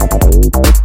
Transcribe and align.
Música 0.00 0.77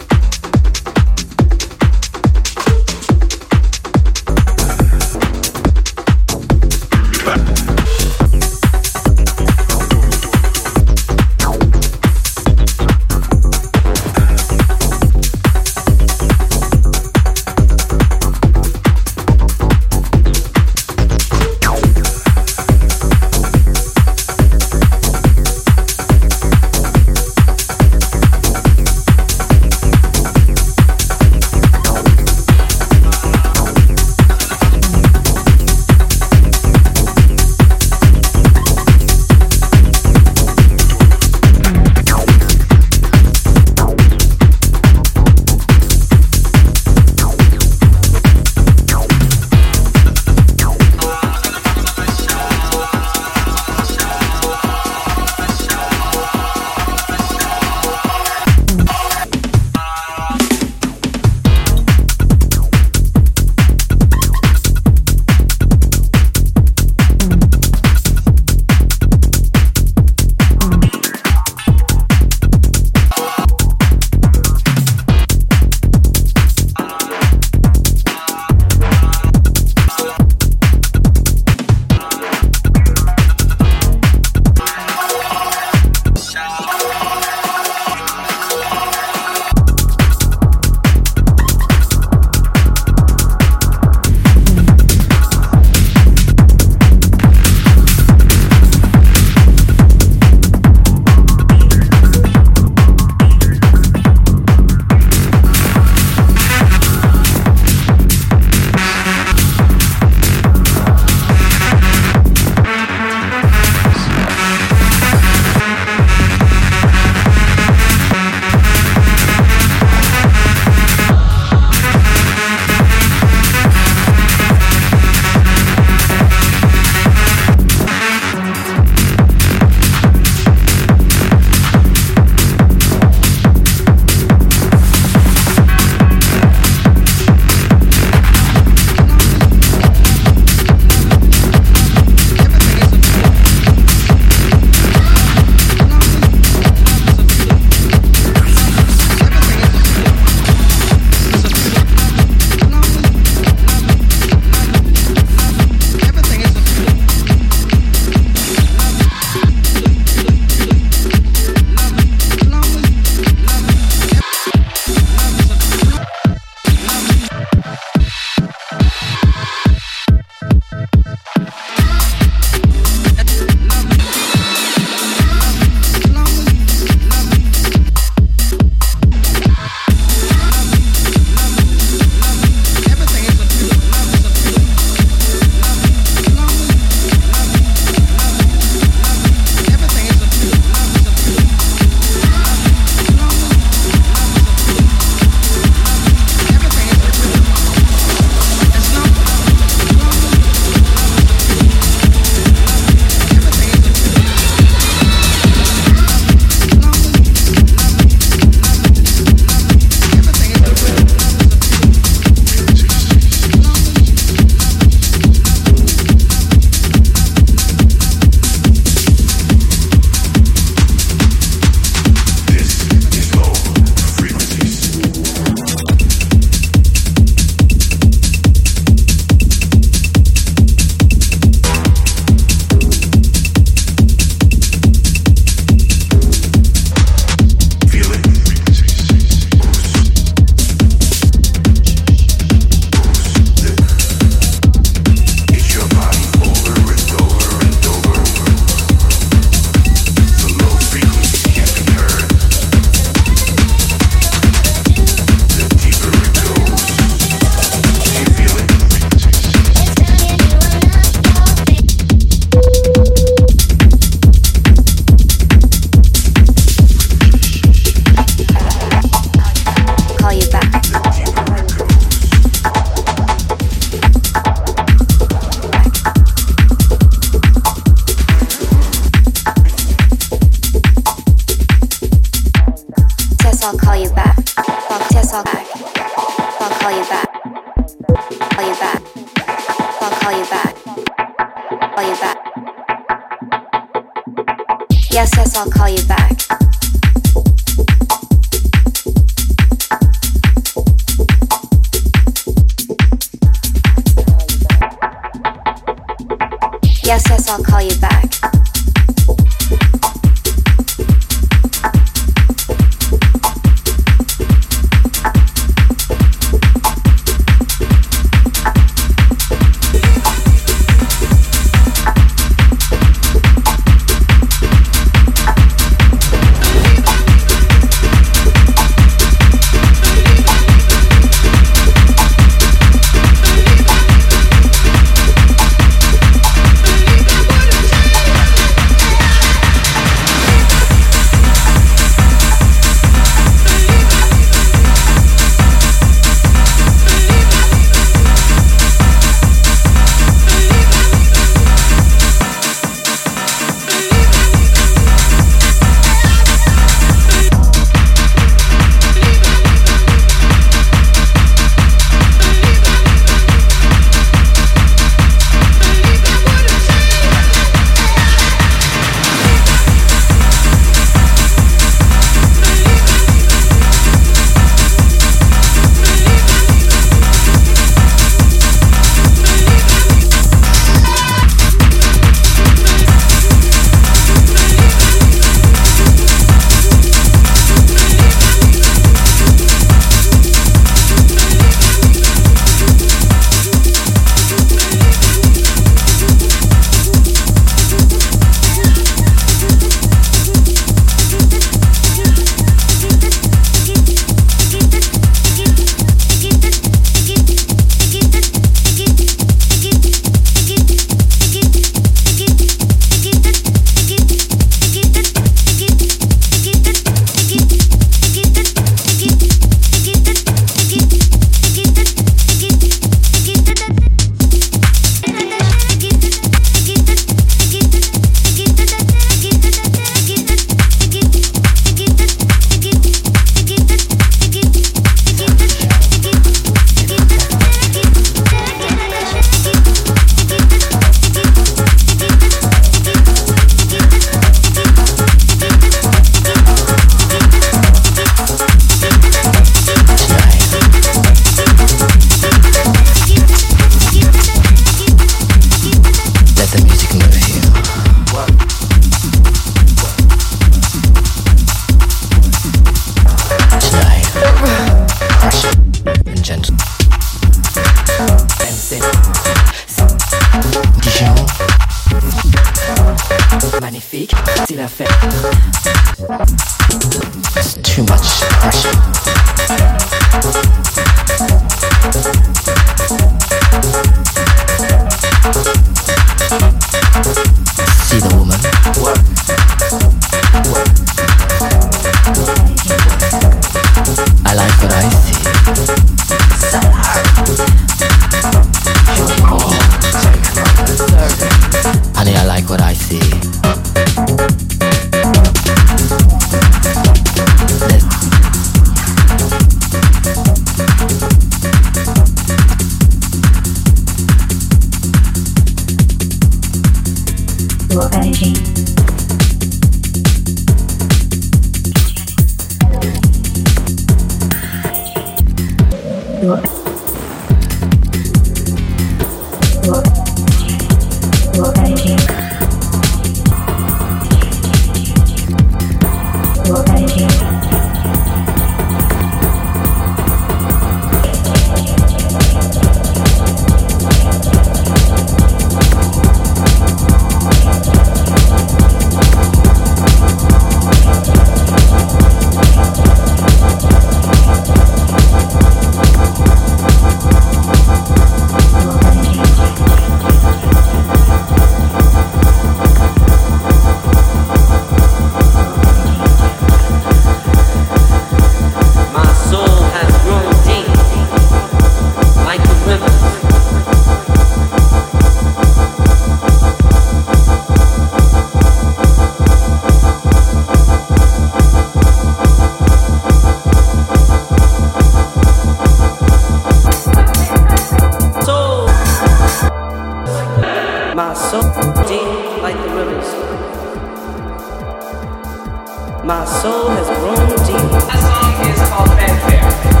My 596.23 596.45
soul 596.45 596.89
has 596.89 597.07
grown 597.07 597.49
deep. 597.65 597.91
That 597.91 598.19
song 598.21 598.69
is 598.69 598.89
called 598.89 599.09
Fanfare. 599.17 600.00